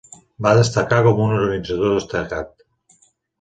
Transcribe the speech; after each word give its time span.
Va 0.45 0.53
destacar 0.59 1.01
com 1.07 1.21
un 1.25 1.33
organitzador 1.35 1.93
destacat. 1.99 2.51